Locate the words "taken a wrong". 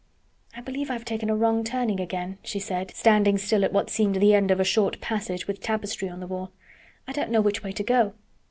1.05-1.63